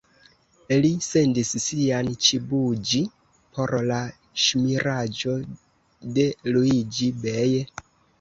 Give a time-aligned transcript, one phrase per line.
[0.83, 3.01] Li sendis sian _ĉibuĝi_
[3.57, 3.99] por la
[4.45, 5.35] ŝmiraĵo
[6.17, 6.25] de
[6.57, 7.47] Luiĝi-Bej.